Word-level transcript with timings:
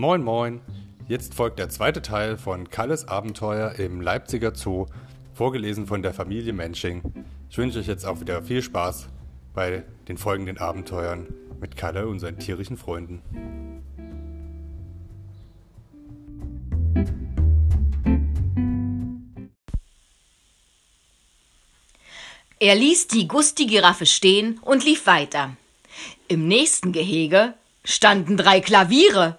Moin 0.00 0.22
moin. 0.22 0.62
Jetzt 1.08 1.34
folgt 1.34 1.58
der 1.58 1.68
zweite 1.68 2.00
Teil 2.00 2.38
von 2.38 2.70
Kalles 2.70 3.06
Abenteuer 3.06 3.72
im 3.72 4.00
Leipziger 4.00 4.54
Zoo, 4.54 4.86
vorgelesen 5.34 5.86
von 5.86 6.00
der 6.00 6.14
Familie 6.14 6.54
Mensching. 6.54 7.02
Ich 7.50 7.58
wünsche 7.58 7.80
euch 7.80 7.86
jetzt 7.86 8.06
auch 8.06 8.18
wieder 8.18 8.42
viel 8.42 8.62
Spaß 8.62 9.10
bei 9.52 9.84
den 10.08 10.16
folgenden 10.16 10.56
Abenteuern 10.56 11.26
mit 11.60 11.76
Kalle 11.76 12.08
und 12.08 12.18
seinen 12.18 12.38
tierischen 12.38 12.78
Freunden. 12.78 13.20
Er 22.58 22.74
ließ 22.74 23.08
die 23.08 23.28
Gusti-Giraffe 23.28 24.06
stehen 24.06 24.60
und 24.62 24.82
lief 24.82 25.04
weiter. 25.04 25.58
Im 26.26 26.48
nächsten 26.48 26.92
Gehege 26.92 27.52
standen 27.84 28.38
drei 28.38 28.62
Klaviere. 28.62 29.36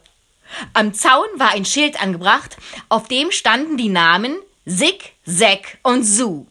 Am 0.73 0.93
Zaun 0.93 1.27
war 1.37 1.51
ein 1.51 1.65
Schild 1.65 2.01
angebracht, 2.01 2.57
auf 2.89 3.07
dem 3.07 3.31
standen 3.31 3.77
die 3.77 3.89
Namen 3.89 4.37
Sick, 4.65 5.13
Säck 5.25 5.79
und 5.83 6.03
Su. 6.03 6.45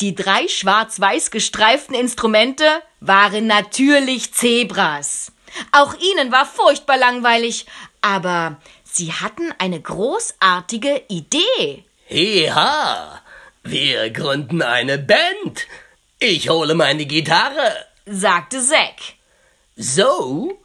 Die 0.00 0.14
drei 0.14 0.48
schwarz-weiß 0.48 1.30
gestreiften 1.30 1.94
Instrumente 1.94 2.64
waren 3.00 3.46
natürlich 3.46 4.32
Zebras. 4.32 5.32
Auch 5.72 5.94
ihnen 5.94 6.32
war 6.32 6.46
furchtbar 6.46 6.96
langweilig, 6.96 7.66
aber 8.00 8.56
sie 8.84 9.12
hatten 9.12 9.52
eine 9.58 9.80
großartige 9.80 11.02
Idee. 11.08 11.84
Ja, 12.08 13.20
wir 13.62 14.10
gründen 14.10 14.62
eine 14.62 14.98
Band. 14.98 15.66
Ich 16.18 16.48
hole 16.48 16.74
meine 16.74 17.06
Gitarre, 17.06 17.86
sagte 18.06 18.60
Zack. 18.60 18.96
So, 19.76 20.58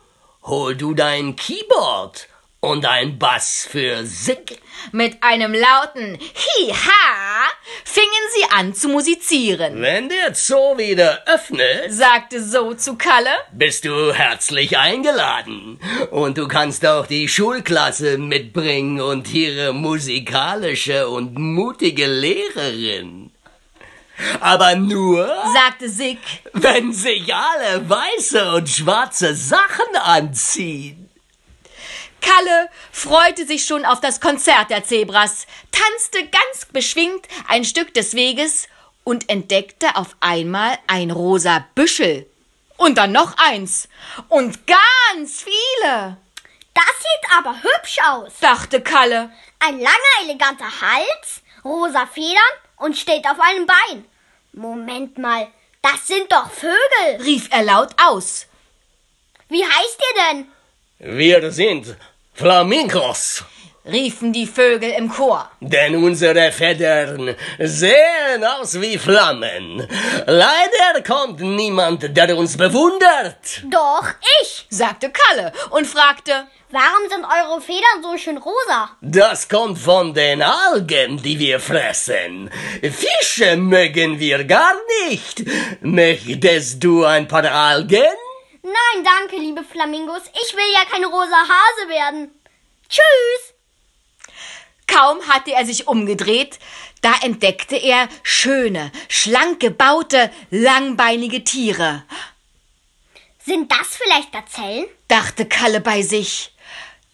hol 0.44 0.76
du 0.76 0.94
dein 0.94 1.36
Keyboard 1.36 2.28
und 2.64 2.86
ein 2.86 3.20
Bass 3.20 3.68
für 3.70 4.06
Sick. 4.06 4.62
Mit 4.94 5.22
einem 5.22 5.54
lauten 5.54 6.18
Hi-Ha 6.18 7.50
fingen 7.84 8.10
sie 8.34 8.46
an 8.58 8.74
zu 8.74 8.88
musizieren. 8.88 9.82
Wenn 9.82 10.08
der 10.08 10.34
Zoo 10.34 10.78
wieder 10.78 11.24
öffnet, 11.28 11.92
sagte 11.92 12.42
So 12.42 12.74
zu 12.74 12.96
Kalle, 12.96 13.32
bist 13.52 13.84
du 13.84 14.14
herzlich 14.14 14.78
eingeladen. 14.78 15.78
Und 16.12 16.38
du 16.38 16.48
kannst 16.48 16.86
auch 16.86 17.06
die 17.06 17.28
Schulklasse 17.28 18.18
mitbringen 18.18 19.02
und 19.02 19.34
ihre 19.34 19.74
musikalische 19.74 21.10
und 21.10 21.38
mutige 21.38 22.08
Lehrerin. 22.08 23.32
Aber 24.40 24.76
nur, 24.76 25.28
sagte 25.54 25.90
Sick, 25.90 26.20
wenn 26.54 26.94
sich 26.94 27.34
alle 27.34 27.90
weiße 27.90 28.54
und 28.54 28.70
schwarze 28.70 29.36
Sachen 29.36 29.98
anziehen. 30.02 31.03
Kalle 32.24 32.70
freute 32.92 33.46
sich 33.46 33.66
schon 33.66 33.86
auf 33.86 34.00
das 34.00 34.20
Konzert 34.22 34.70
der 34.70 34.84
Zebras, 34.84 35.46
tanzte 35.72 36.20
ganz 36.24 36.66
beschwingt 36.72 37.28
ein 37.48 37.66
Stück 37.66 37.94
des 37.94 38.16
Weges 38.16 38.68
und 39.04 39.30
entdeckte 39.30 39.96
auf 39.96 40.16
einmal 40.22 40.80
ein 40.88 41.12
rosa 41.12 41.66
Büschel. 41.76 42.26
Und 42.78 42.98
dann 42.98 43.12
noch 43.12 43.38
eins. 43.38 43.88
Und 44.30 44.66
ganz 44.66 45.44
viele. 45.44 46.18
Das 46.74 46.86
sieht 46.86 47.38
aber 47.38 47.56
hübsch 47.62 47.98
aus, 48.10 48.34
dachte 48.40 48.82
Kalle. 48.82 49.30
Ein 49.60 49.80
langer, 49.80 50.24
eleganter 50.24 50.82
Hals, 50.82 51.42
rosa 51.64 52.08
Federn 52.08 52.42
und 52.78 52.98
steht 52.98 53.26
auf 53.26 53.40
einem 53.40 53.68
Bein. 53.68 54.06
Moment 54.54 55.18
mal, 55.18 55.48
das 55.82 56.08
sind 56.08 56.32
doch 56.32 56.50
Vögel, 56.50 57.22
rief 57.24 57.50
er 57.52 57.64
laut 57.64 57.92
aus. 58.02 58.48
Wie 59.50 59.64
heißt 59.64 60.00
ihr 60.00 60.24
denn? 60.32 60.52
Wir 61.18 61.52
sind 61.52 61.96
Flamingos, 62.36 63.44
riefen 63.86 64.34
die 64.34 64.48
Vögel 64.48 64.90
im 64.98 65.08
Chor. 65.08 65.52
Denn 65.60 65.96
unsere 66.04 66.52
Federn 66.52 67.36
sehen 67.60 68.44
aus 68.44 68.82
wie 68.82 68.98
Flammen. 68.98 69.88
Leider 70.26 71.04
kommt 71.06 71.42
niemand, 71.42 72.18
der 72.18 72.36
uns 72.36 72.58
bewundert. 72.58 73.62
Doch, 73.66 74.08
ich, 74.42 74.66
sagte 74.70 75.12
Kalle 75.12 75.54
und 75.70 75.86
fragte, 75.86 76.48
Warum 76.72 77.08
sind 77.08 77.24
eure 77.24 77.62
Federn 77.62 78.02
so 78.02 78.18
schön 78.18 78.38
rosa? 78.38 78.90
Das 79.00 79.48
kommt 79.48 79.78
von 79.78 80.12
den 80.12 80.42
Algen, 80.42 81.22
die 81.22 81.38
wir 81.38 81.60
fressen. 81.60 82.50
Fische 82.82 83.58
mögen 83.58 84.20
wir 84.20 84.44
gar 84.44 84.74
nicht. 85.08 85.44
Möchtest 85.82 86.84
du 86.84 87.04
ein 87.04 87.28
paar 87.28 87.46
Algen? 87.46 88.18
Nein, 88.64 89.04
danke, 89.04 89.36
liebe 89.36 89.64
Flamingos. 89.64 90.24
Ich 90.34 90.56
will 90.56 90.74
ja 90.74 90.86
kein 90.86 91.04
rosa 91.04 91.36
Hase 91.36 91.90
werden. 91.90 92.32
Tschüss. 92.88 93.54
Kaum 94.88 95.28
hatte 95.28 95.52
er 95.52 95.66
sich 95.66 95.88
umgedreht, 95.88 96.60
da 97.02 97.14
entdeckte 97.24 97.76
er 97.76 98.08
schöne, 98.22 98.92
schlank 99.10 99.60
gebaute, 99.60 100.32
langbeinige 100.50 101.44
Tiere. 101.44 102.04
Sind 103.46 103.72
das 103.72 103.98
vielleicht 103.98 104.32
Gazellen? 104.32 104.86
dachte 105.10 105.46
Kalle 105.46 105.82
bei 105.82 106.02
sich. 106.02 106.54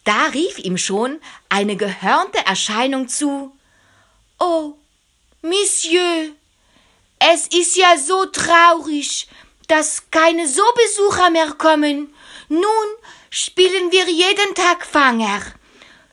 Da 0.03 0.25
rief 0.27 0.59
ihm 0.59 0.77
schon 0.77 1.19
eine 1.49 1.75
gehörnte 1.75 2.45
Erscheinung 2.45 3.07
zu. 3.07 3.55
Oh, 4.39 4.75
Monsieur, 5.41 6.31
es 7.19 7.47
ist 7.47 7.75
ja 7.75 7.97
so 7.97 8.25
traurig 8.27 9.27
dass 9.69 10.11
keine 10.11 10.47
so 10.47 10.63
Besucher 10.75 11.29
mehr 11.29 11.51
kommen. 11.57 12.13
Nun 12.49 12.87
spielen 13.29 13.91
wir 13.91 14.09
jeden 14.09 14.55
Tag 14.55 14.85
Fanger. 14.85 15.41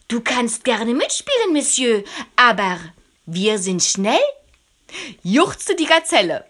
Du 0.09 0.21
kannst 0.21 0.63
gerne 0.63 0.95
mitspielen, 0.95 1.53
Monsieur, 1.53 2.05
aber 2.37 2.79
wir 3.25 3.59
sind 3.59 3.83
schnell, 3.83 4.21
juchzte 5.23 5.75
die 5.75 5.87
Gazelle. 5.87 6.45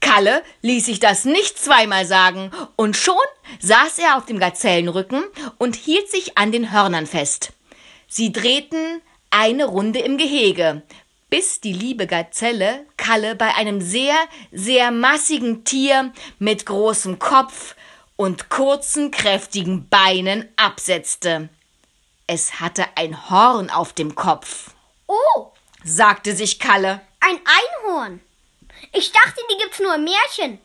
Kalle 0.00 0.42
ließ 0.62 0.86
sich 0.86 0.98
das 0.98 1.24
nicht 1.24 1.56
zweimal 1.56 2.06
sagen, 2.06 2.50
und 2.74 2.96
schon 2.96 3.14
saß 3.60 3.98
er 3.98 4.16
auf 4.16 4.26
dem 4.26 4.40
Gazellenrücken 4.40 5.22
und 5.58 5.76
hielt 5.76 6.10
sich 6.10 6.36
an 6.36 6.50
den 6.50 6.72
Hörnern 6.72 7.06
fest. 7.06 7.52
Sie 8.08 8.32
drehten 8.32 9.00
eine 9.30 9.66
Runde 9.66 10.00
im 10.00 10.18
Gehege, 10.18 10.82
bis 11.32 11.62
die 11.62 11.72
liebe 11.72 12.06
Gazelle 12.06 12.84
Kalle 12.98 13.34
bei 13.34 13.54
einem 13.54 13.80
sehr, 13.80 14.16
sehr 14.52 14.90
massigen 14.90 15.64
Tier 15.64 16.12
mit 16.38 16.66
großem 16.66 17.18
Kopf 17.18 17.74
und 18.16 18.50
kurzen, 18.50 19.10
kräftigen 19.10 19.88
Beinen 19.88 20.46
absetzte. 20.56 21.48
Es 22.26 22.60
hatte 22.60 22.84
ein 22.96 23.30
Horn 23.30 23.70
auf 23.70 23.94
dem 23.94 24.14
Kopf. 24.14 24.72
Oh, 25.06 25.52
sagte 25.82 26.36
sich 26.36 26.58
Kalle. 26.60 27.00
Ein 27.20 27.38
Einhorn. 27.86 28.20
Ich 28.92 29.10
dachte, 29.12 29.40
die 29.50 29.56
gibt's 29.56 29.80
nur 29.80 29.94
im 29.94 30.04
Märchen. 30.04 30.58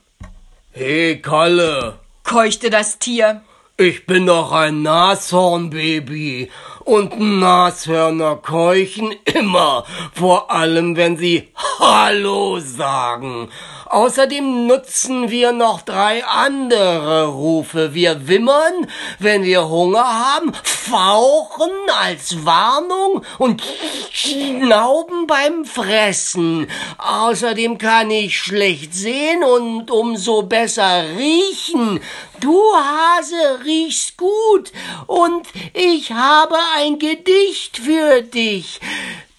Hey, 0.73 1.21
Kalle, 1.21 1.97
keuchte 2.23 2.69
das 2.69 2.99
Tier. 2.99 3.41
Ich 3.79 4.07
bin 4.07 4.25
doch 4.25 4.53
ein 4.53 4.81
Nashornbaby 4.81 6.49
und 6.83 7.19
Nashörner 7.19 8.37
keuchen 8.37 9.13
immer, 9.25 9.85
vor 10.15 10.49
allem 10.49 10.95
wenn 10.95 11.15
sie 11.15 11.49
Hallo 11.77 12.59
sagen. 12.59 13.49
Außerdem 13.89 14.67
nutzen 14.67 15.29
wir 15.29 15.53
noch 15.53 15.81
drei 15.81 16.25
andere 16.25 17.27
Rufe. 17.27 17.93
Wir 17.93 18.27
wimmern, 18.27 18.87
wenn 19.19 19.43
wir 19.43 19.69
Hunger 19.69 20.03
haben, 20.03 20.53
fauchen 20.63 21.71
als 22.01 22.45
Warnung 22.45 23.23
und 23.37 23.63
schnauben 24.11 25.25
beim 25.25 25.63
Fressen. 25.65 26.69
Außerdem 26.97 27.77
kann 27.77 28.11
ich 28.11 28.37
schlecht 28.37 28.93
sehen 28.93 29.43
und 29.43 29.89
umso 29.89 30.43
besser 30.43 31.05
riechen. 31.17 32.01
Du 32.39 32.61
Hase 32.75 33.65
riechst 33.65 34.17
gut 34.17 34.71
und 35.07 35.47
ich 35.73 36.11
habe 36.11 36.55
ein 36.77 36.99
Gedicht 36.99 37.77
für 37.77 38.21
dich. 38.21 38.79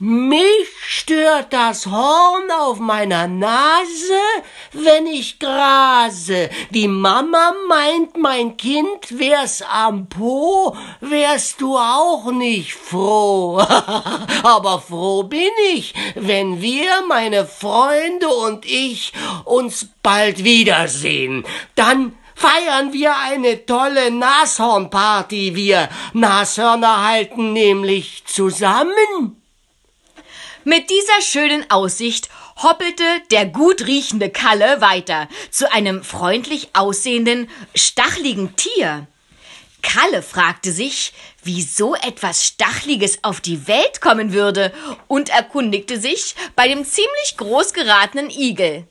Mich 0.00 0.68
stört 0.86 1.52
das 1.52 1.86
Horn 1.86 2.48
auf 2.56 2.78
meiner 2.78 3.26
Nase, 3.26 4.20
wenn 4.72 5.08
ich 5.08 5.40
grase. 5.40 6.50
Die 6.70 6.86
Mama 6.86 7.52
meint, 7.68 8.16
mein 8.16 8.56
Kind 8.56 9.18
wär's 9.18 9.60
am 9.60 10.08
Po, 10.08 10.76
wärst 11.00 11.60
du 11.60 11.76
auch 11.76 12.30
nicht 12.30 12.74
froh. 12.74 13.58
Aber 14.44 14.80
froh 14.80 15.24
bin 15.24 15.50
ich, 15.74 15.94
wenn 16.14 16.62
wir, 16.62 17.02
meine 17.08 17.44
Freunde 17.44 18.28
und 18.28 18.66
ich, 18.66 19.12
uns 19.44 19.88
bald 20.04 20.44
wiedersehen. 20.44 21.44
Dann 21.74 22.16
feiern 22.36 22.92
wir 22.92 23.16
eine 23.16 23.66
tolle 23.66 24.12
Nashornparty. 24.12 25.56
Wir 25.56 25.88
Nashörner 26.12 27.04
halten 27.04 27.52
nämlich 27.52 28.22
zusammen. 28.26 29.37
Mit 30.68 30.90
dieser 30.90 31.22
schönen 31.22 31.70
Aussicht 31.70 32.28
hoppelte 32.62 33.02
der 33.30 33.46
gut 33.46 33.86
riechende 33.86 34.28
Kalle 34.28 34.82
weiter 34.82 35.26
zu 35.50 35.72
einem 35.72 36.04
freundlich 36.04 36.68
aussehenden, 36.74 37.48
stachligen 37.74 38.54
Tier. 38.54 39.06
Kalle 39.80 40.20
fragte 40.20 40.70
sich, 40.70 41.14
wie 41.42 41.62
so 41.62 41.94
etwas 41.94 42.44
Stachliges 42.44 43.24
auf 43.24 43.40
die 43.40 43.66
Welt 43.66 44.02
kommen 44.02 44.34
würde 44.34 44.74
und 45.06 45.30
erkundigte 45.30 45.98
sich 45.98 46.34
bei 46.54 46.68
dem 46.68 46.84
ziemlich 46.84 47.38
groß 47.38 47.72
geratenen 47.72 48.28
Igel. 48.28 48.86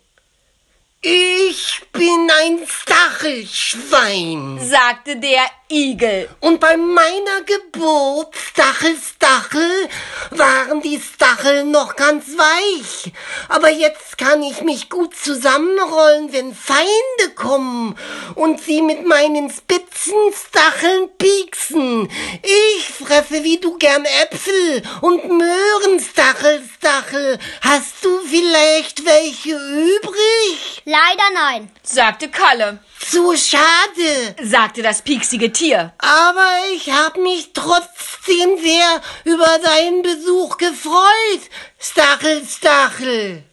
Ich 1.02 1.84
bin 1.92 2.28
ein 2.42 2.68
Stachelschwein, 2.68 4.58
sagte 4.60 5.18
der 5.18 5.46
Igel. 5.70 6.28
Und 6.40 6.60
bei 6.60 6.76
meiner 6.76 7.44
Geburt, 7.46 8.36
Stachel, 8.36 8.96
Stachel, 8.98 9.90
waren 10.32 10.82
die 10.82 11.00
Stacheln 11.00 11.70
noch 11.70 11.96
ganz 11.96 12.26
weich. 12.36 13.14
Aber 13.50 13.70
jetzt 13.70 14.18
kann 14.18 14.44
ich 14.44 14.62
mich 14.62 14.90
gut 14.90 15.16
zusammenrollen, 15.16 16.34
wenn 16.34 16.54
Feinde 16.54 17.34
kommen 17.36 17.98
und 18.36 18.62
sie 18.62 18.82
mit 18.82 19.06
meinen 19.06 19.50
spitzen 19.50 20.14
Stacheln 20.34 21.10
pieksen. 21.18 22.10
Ich 22.44 22.86
fresse 22.86 23.44
wie 23.44 23.58
du 23.60 23.78
gern 23.78 24.06
Äpfel 24.06 24.84
und 25.02 25.28
Möhren, 25.30 26.00
Stachel, 26.00 26.62
Stachel. 26.78 27.40
Hast 27.62 28.04
du 28.04 28.20
vielleicht 28.30 29.06
welche 29.06 29.52
übrig? 29.52 30.82
Leider 30.86 31.30
nein, 31.34 31.72
sagte 31.84 32.30
Kalle. 32.30 32.80
Zu 33.00 33.38
schade, 33.38 34.36
sagte 34.42 34.82
das 34.82 35.02
pieksige 35.02 35.52
Tier. 35.52 35.94
Aber 36.00 36.50
ich 36.74 36.92
hab 36.92 37.18
mich 37.18 37.52
trotzdem 37.54 38.58
sehr 38.62 39.02
über 39.24 39.60
deinen 39.64 40.02
Besuch 40.02 40.58
gefreut, 40.58 41.42
Stachel, 41.80 42.44
Stachel. 42.46 43.44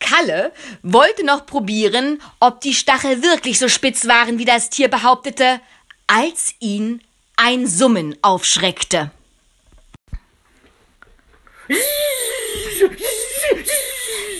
Kalle 0.00 0.52
wollte 0.82 1.24
noch 1.24 1.46
probieren, 1.46 2.20
ob 2.40 2.60
die 2.60 2.74
Stachel 2.74 3.22
wirklich 3.22 3.58
so 3.58 3.68
spitz 3.68 4.06
waren, 4.06 4.38
wie 4.38 4.44
das 4.44 4.70
Tier 4.70 4.88
behauptete, 4.88 5.60
als 6.06 6.54
ihn 6.58 7.02
ein 7.36 7.66
Summen 7.66 8.16
aufschreckte. 8.22 9.10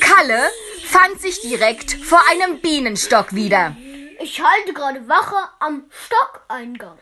Kalle 0.01 0.51
fand 0.85 1.21
sich 1.21 1.41
direkt 1.41 1.93
vor 1.93 2.21
einem 2.31 2.61
Bienenstock 2.61 3.35
wieder. 3.35 3.77
Ich 4.23 4.41
halte 4.41 4.73
gerade 4.73 5.09
Wache 5.09 5.49
am 5.59 5.91
Stockeingang. 5.91 6.97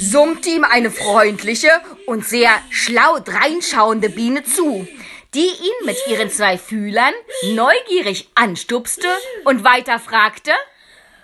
Summte 0.00 0.48
ihm 0.48 0.64
eine 0.64 0.90
freundliche 0.90 1.70
und 2.06 2.26
sehr 2.26 2.50
schlau 2.70 3.20
dreinschauende 3.20 4.08
Biene 4.10 4.42
zu, 4.42 4.86
die 5.34 5.46
ihn 5.46 5.84
mit 5.86 5.96
ihren 6.08 6.28
zwei 6.28 6.58
Fühlern 6.58 7.14
neugierig 7.54 8.30
anstupste 8.34 9.06
und 9.44 9.62
weiter 9.62 10.00
fragte, 10.00 10.50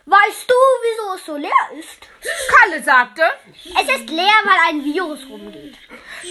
Weißt 0.04 0.48
du, 0.50 0.54
wieso 0.82 1.14
es 1.14 1.26
so 1.26 1.36
leer 1.36 1.50
ist? 1.78 2.08
Kalle 2.48 2.82
sagte, 2.82 3.22
es 3.52 4.00
ist 4.00 4.10
leer, 4.10 4.40
weil 4.44 4.58
ein 4.68 4.84
Virus 4.84 5.20
rumgeht. 5.28 5.76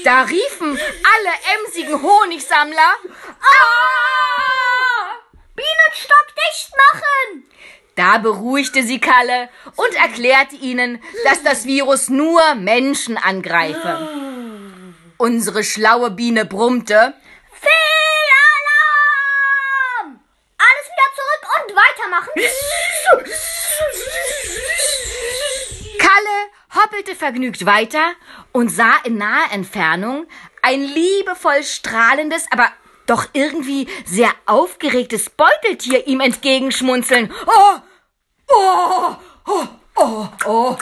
Da 0.03 0.23
riefen 0.23 0.77
alle 0.77 1.65
emsigen 1.65 2.01
Honigsammler, 2.01 2.95
ah! 3.41 5.15
Bienenstock 5.55 6.27
dicht 6.35 6.71
machen! 6.75 7.50
Da 7.95 8.17
beruhigte 8.19 8.83
sie 8.83 8.99
Kalle 8.99 9.49
und 9.75 9.95
erklärte 9.95 10.55
ihnen, 10.55 11.01
dass 11.25 11.43
das 11.43 11.65
Virus 11.65 12.09
nur 12.09 12.55
Menschen 12.55 13.17
angreife. 13.17 14.07
Unsere 15.17 15.63
schlaue 15.63 16.11
Biene 16.11 16.45
brummte. 16.45 17.13
Fehlalarm! 17.53 18.61
Alles 20.57 20.87
wieder 20.87 21.09
zurück 21.15 21.43
und 21.57 21.75
weitermachen. 21.75 22.31
Kalle 25.99 26.37
hoppelte 26.81 27.15
vergnügt 27.15 27.65
weiter 27.65 28.13
und 28.51 28.69
sah 28.69 28.95
in 29.03 29.17
naher 29.17 29.51
Entfernung 29.51 30.27
ein 30.61 30.81
liebevoll 30.81 31.63
strahlendes, 31.63 32.45
aber 32.51 32.71
doch 33.11 33.27
irgendwie 33.33 33.87
sehr 34.05 34.31
aufgeregtes 34.45 35.29
Beuteltier 35.29 36.07
ihm 36.07 36.21
entgegenschmunzeln. 36.21 37.31
Oh, 37.45 37.79
oh, 38.47 39.15
oh, 39.47 39.67
oh, 39.95 40.27
oh, 40.45 40.77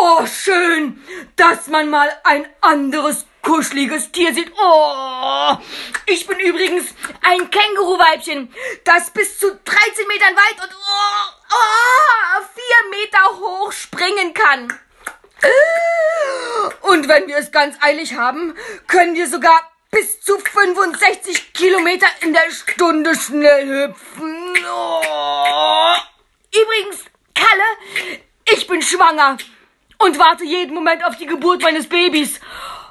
oh, 0.00 0.26
schön, 0.26 1.00
dass 1.36 1.68
man 1.68 1.88
mal 1.88 2.10
ein 2.24 2.46
anderes 2.60 3.26
kuscheliges 3.42 4.10
Tier 4.10 4.34
sieht. 4.34 4.52
Oh, 4.60 5.56
ich 6.06 6.26
bin 6.26 6.40
übrigens 6.40 6.86
ein 7.22 7.48
Känguruweibchen, 7.48 8.52
das 8.82 9.10
bis 9.10 9.38
zu 9.38 9.46
13 9.46 10.08
Metern 10.08 10.34
weit 10.34 10.64
und 10.64 10.74
oh, 10.74 11.32
oh, 11.52 12.42
4 12.90 12.98
Meter 12.98 13.38
hoch 13.38 13.70
springen 13.70 14.34
kann. 14.34 14.76
Und 16.82 17.06
wenn 17.06 17.28
wir 17.28 17.36
es 17.36 17.52
ganz 17.52 17.76
eilig 17.80 18.14
haben, 18.14 18.56
können 18.88 19.14
wir 19.14 19.28
sogar 19.28 19.60
bis 19.90 20.20
zu 20.20 20.38
65 20.38 21.52
Kilometer 21.52 22.06
in 22.20 22.32
der 22.32 22.50
Stunde 22.50 23.14
schnell 23.14 23.88
hüpfen. 23.88 24.54
Oh. 24.66 25.94
Übrigens, 26.54 27.04
Kalle, 27.34 28.20
ich 28.52 28.66
bin 28.66 28.82
schwanger 28.82 29.38
und 29.98 30.18
warte 30.18 30.44
jeden 30.44 30.74
Moment 30.74 31.04
auf 31.04 31.16
die 31.16 31.26
Geburt 31.26 31.62
meines 31.62 31.88
Babys. 31.88 32.40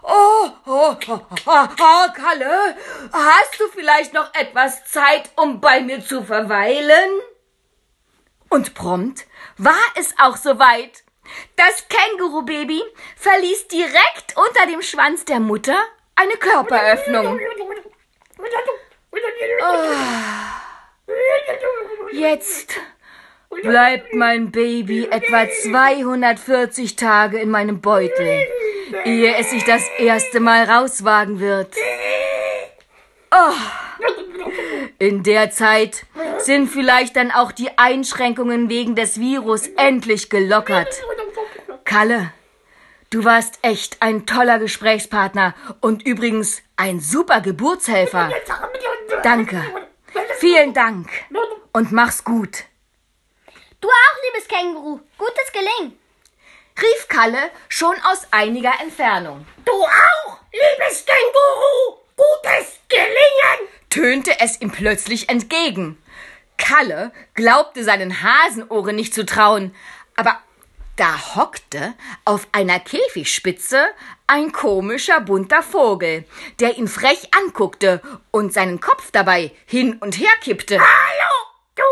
Oh, 0.04 0.50
oh, 0.66 0.96
oh, 1.08 1.20
oh, 1.46 1.68
oh, 1.80 2.08
Kalle, 2.14 2.78
hast 3.12 3.60
du 3.60 3.68
vielleicht 3.74 4.14
noch 4.14 4.34
etwas 4.34 4.86
Zeit, 4.86 5.30
um 5.36 5.60
bei 5.60 5.82
mir 5.82 6.04
zu 6.04 6.24
verweilen? 6.24 7.10
Und 8.50 8.74
prompt 8.74 9.26
war 9.58 9.76
es 9.96 10.16
auch 10.18 10.38
soweit. 10.38 11.04
Das 11.58 11.88
Känguru-Baby 11.90 12.82
verließ 13.18 13.68
direkt 13.68 14.38
unter 14.38 14.66
dem 14.68 14.82
Schwanz 14.82 15.26
der 15.26 15.42
Mutter 15.42 15.78
eine 16.18 16.34
Körperöffnung. 16.34 17.40
Oh. 19.62 19.76
Jetzt 22.12 22.76
bleibt 23.62 24.14
mein 24.14 24.52
Baby 24.52 25.08
etwa 25.10 25.48
240 25.50 26.96
Tage 26.96 27.40
in 27.40 27.50
meinem 27.50 27.80
Beutel, 27.82 28.46
ehe 29.06 29.36
es 29.36 29.52
sich 29.52 29.64
das 29.64 29.88
erste 29.98 30.40
Mal 30.40 30.64
rauswagen 30.64 31.40
wird. 31.40 31.74
Oh. 33.32 33.54
In 35.00 35.22
der 35.24 35.52
Zeit 35.52 36.06
sind 36.40 36.68
vielleicht 36.68 37.16
dann 37.16 37.32
auch 37.32 37.52
die 37.52 37.78
Einschränkungen 37.78 38.70
wegen 38.70 38.96
des 38.96 39.20
Virus 39.20 39.68
endlich 39.78 40.30
gelockert. 40.30 41.04
Kalle, 41.86 42.32
du 43.10 43.24
warst 43.24 43.60
echt 43.62 44.02
ein 44.02 44.26
toller 44.26 44.60
Gesprächspartner 44.60 45.54
und 45.82 46.06
übrigens 46.06 46.62
ein 46.76 47.00
super 47.00 47.42
Geburtshelfer. 47.42 48.32
Danke. 49.24 49.64
Vielen 50.40 50.74
Dank. 50.74 51.10
Und 51.74 51.92
mach's 51.92 52.24
gut. 52.24 52.66
Du 53.82 53.88
auch, 53.88 54.24
liebes 54.26 54.48
Känguru. 54.48 55.00
Gutes 55.18 55.52
Gelingen. 55.52 55.98
Rief 56.82 57.08
Kalle 57.08 57.50
schon 57.70 57.96
aus 58.04 58.28
einiger 58.32 58.74
Entfernung. 58.82 59.46
Du 59.66 59.72
auch, 59.72 60.40
liebes 60.52 61.06
Känguru. 61.06 62.00
Gutes 62.16 62.80
Gelingen. 62.88 63.70
Tönte 63.90 64.40
es 64.40 64.62
ihm 64.62 64.72
plötzlich 64.72 65.30
entgegen. 65.30 66.02
Kalle 66.58 67.12
glaubte 67.36 67.84
seinen 67.84 68.24
Hasenohren 68.24 68.96
nicht 68.96 69.14
zu 69.14 69.26
trauen, 69.26 69.76
aber 70.16 70.40
da 70.98 71.36
hockte 71.36 71.94
auf 72.26 72.48
einer 72.52 72.80
Käfigspitze 72.80 73.88
ein 74.26 74.52
komischer 74.52 75.22
bunter 75.22 75.64
Vogel, 75.64 76.26
der 76.60 76.78
ihn 76.78 76.88
frech 76.88 77.30
anguckte 77.36 78.02
und 78.32 78.54
seinen 78.54 78.82
Kopf 78.82 79.12
dabei 79.12 79.52
hin 79.66 79.98
und 80.00 80.20
her 80.20 80.34
kippte. 80.42 80.80
Hallo, 80.80 81.34
du 81.76 81.84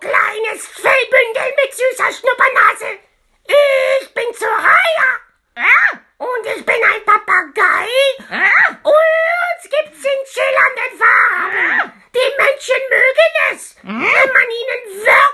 kleines 0.00 0.66
Fellbündel 0.66 1.54
mit 1.62 1.72
süßer 1.72 2.12
Schnuppernase. 2.12 2.98
Ich 3.46 4.12
bin 4.12 4.24
Soraya. 4.34 5.08
Ja? 5.56 6.00
Und 6.18 6.46
ich 6.56 6.66
bin 6.66 6.74
ein 6.74 7.04
Papagei. 7.06 7.88
Ja? 8.28 8.78
Uns 8.82 9.62
gibt's 9.62 10.04
in 10.04 10.20
schillernden 10.26 10.98
Farben. 10.98 11.92
Die 12.14 12.42
Menschen 12.42 12.82
mögen 12.90 13.52
es, 13.52 13.76
wenn 13.82 14.32
man 14.32 14.48
ihnen 14.50 15.06
Wörter 15.06 15.27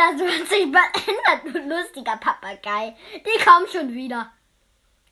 das 0.00 0.18
wird 0.18 0.48
sich 0.48 0.66
mal 0.66 0.88
du 1.44 1.58
lustiger 1.68 2.16
Papagei. 2.16 2.96
Die 3.14 3.44
kommen 3.44 3.68
schon 3.70 3.92
wieder. 3.92 4.32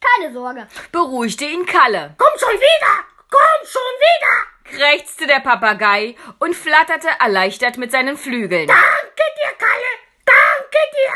Keine 0.00 0.32
Sorge. 0.32 0.66
Beruhigte 0.92 1.44
ihn 1.44 1.66
Kalle. 1.66 2.14
Komm 2.16 2.38
schon 2.38 2.58
wieder! 2.58 3.04
Komm 3.30 3.66
schon 3.66 3.82
wieder! 4.00 4.48
krächzte 4.64 5.26
der 5.26 5.40
Papagei 5.40 6.14
und 6.38 6.54
flatterte 6.54 7.08
erleichtert 7.20 7.78
mit 7.78 7.90
seinen 7.90 8.16
Flügeln. 8.16 8.66
Danke 8.66 9.24
dir, 9.36 9.56
Kalle! 9.58 9.92
Danke 10.24 10.78
dir! 10.92 11.12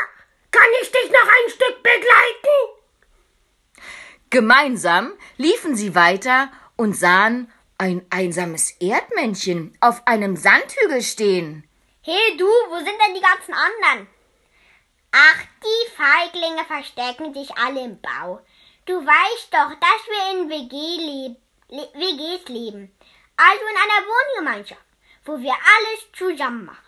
Kann 0.51 0.69
ich 0.81 0.91
dich 0.91 1.11
noch 1.11 1.27
ein 1.27 1.49
Stück 1.49 1.83
begleiten? 1.83 2.73
Gemeinsam 4.29 5.13
liefen 5.37 5.75
sie 5.75 5.95
weiter 5.95 6.51
und 6.75 6.95
sahen 6.95 7.51
ein 7.77 8.05
einsames 8.09 8.71
Erdmännchen 8.79 9.75
auf 9.79 10.05
einem 10.07 10.35
Sandhügel 10.35 11.01
stehen. 11.01 11.67
Hey 12.05 12.35
du, 12.35 12.45
wo 12.45 12.75
sind 12.75 12.99
denn 12.99 13.15
die 13.15 13.21
ganzen 13.21 13.53
anderen? 13.53 14.09
Ach, 15.13 15.41
die 15.63 15.91
Feiglinge 15.95 16.65
verstecken 16.65 17.33
sich 17.33 17.55
alle 17.57 17.79
im 17.79 18.01
Bau. 18.01 18.41
Du 18.85 18.93
weißt 19.05 19.53
doch, 19.53 19.69
dass 19.79 20.07
wir 20.09 20.31
in 20.33 20.49
WG 20.49 20.75
leb 20.99 21.37
le 21.69 21.87
WGs 21.93 22.49
leben. 22.49 22.93
Also 23.37 23.61
in 23.61 23.77
einer 23.77 24.05
Wohngemeinschaft, 24.05 24.83
wo 25.23 25.39
wir 25.39 25.53
alles 25.53 26.11
zusammen 26.11 26.65
machen. 26.65 26.85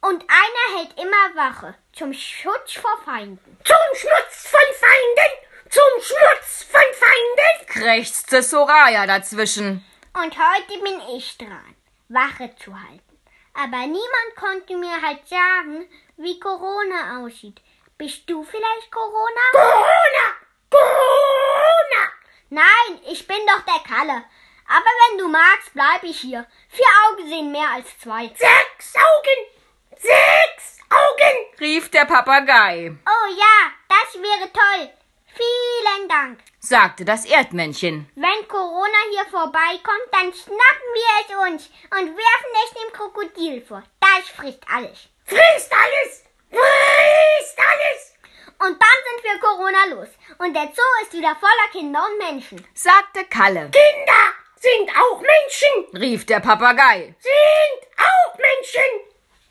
Und 0.00 0.24
einer 0.24 0.78
hält 0.78 0.98
immer 0.98 1.36
Wache 1.36 1.76
zum 1.92 2.12
Schutz 2.12 2.72
vor 2.72 2.98
Feinden. 3.04 3.58
Zum 3.62 3.94
Schmutz 3.94 4.48
von 4.48 4.74
Feinden! 4.80 5.70
Zum 5.70 6.02
Schmutz 6.02 6.64
von 6.64 6.80
Feinden! 6.80 7.66
krächzte 7.68 8.42
Soraya 8.42 9.06
dazwischen. 9.06 9.84
Und 10.14 10.36
heute 10.36 10.82
bin 10.82 11.00
ich 11.16 11.38
dran, 11.38 11.76
Wache 12.08 12.56
zu 12.56 12.74
halten. 12.74 13.11
Aber 13.54 13.86
niemand 13.86 14.36
konnte 14.36 14.76
mir 14.76 15.00
halt 15.02 15.26
sagen, 15.28 15.88
wie 16.16 16.40
Corona 16.40 17.20
aussieht. 17.20 17.60
Bist 17.98 18.28
du 18.28 18.42
vielleicht 18.42 18.90
Corona? 18.90 19.40
Corona! 19.52 20.34
Corona! 20.70 22.12
Nein, 22.50 23.00
ich 23.10 23.26
bin 23.26 23.38
doch 23.46 23.62
der 23.62 23.82
Kalle. 23.86 24.24
Aber 24.68 24.90
wenn 25.10 25.18
du 25.18 25.28
magst, 25.28 25.72
bleib 25.74 26.02
ich 26.02 26.20
hier. 26.20 26.46
Vier 26.68 26.86
Augen 27.06 27.28
sehen 27.28 27.52
mehr 27.52 27.70
als 27.74 27.98
zwei. 27.98 28.28
Sechs 28.28 28.94
Augen! 28.96 29.98
Sechs 29.98 30.78
Augen! 30.90 31.42
rief 31.60 31.90
der 31.90 32.06
Papagei, 32.06 32.92
Oh 33.06 33.26
ja, 33.30 33.72
das 33.88 34.20
wäre 34.20 34.50
toll. 34.52 34.90
Vielen 35.34 36.08
Dank. 36.08 36.38
sagte 36.60 37.04
das 37.04 37.24
Erdmännchen. 37.24 38.10
Wenn 38.14 38.48
Corona 38.48 39.00
hier 39.10 39.24
vorbeikommt, 39.30 40.08
dann 40.12 40.32
schnappen 40.32 40.90
wir 40.94 41.10
es 41.20 41.52
uns 41.52 41.70
und 41.90 42.16
werfen 42.16 42.52
es 42.64 42.82
dem 42.82 42.92
Krokodil 42.92 43.62
vor. 43.62 43.82
Das 44.00 44.28
frisst 44.36 44.62
alles. 44.72 45.08
Frisst 45.24 45.72
alles! 45.72 46.24
Frisst 46.50 47.58
alles! 47.58 48.12
Und 48.58 48.80
dann 48.80 48.98
sind 49.08 49.24
wir 49.24 49.40
Corona 49.40 49.84
los. 49.86 50.08
Und 50.38 50.54
der 50.54 50.66
Zoo 50.66 51.02
ist 51.02 51.12
wieder 51.14 51.34
voller 51.36 51.68
Kinder 51.72 52.04
und 52.10 52.18
Menschen. 52.18 52.64
sagte 52.74 53.24
Kalle, 53.24 53.70
Kinder 53.70 54.22
sind 54.56 54.90
auch 54.96 55.20
Menschen! 55.20 56.00
rief 56.00 56.26
der 56.26 56.40
Papagei. 56.40 57.14
Sind 57.18 57.88
auch 57.98 58.38
Menschen! 58.38 58.90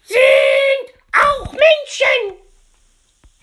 Sind 0.04 0.94
auch 1.14 1.52
Menschen! 1.52 2.41